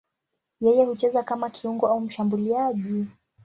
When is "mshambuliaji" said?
2.01-3.05